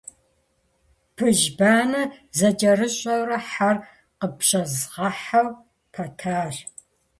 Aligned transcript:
-Пыжь 1.15 1.47
банэм 1.57 2.09
зыкӏэрысщӏэурэ, 2.37 3.37
хьэр 3.49 3.77
къыпщӏэзгъэхьэ 4.19 5.41
пэтащ. 5.93 6.55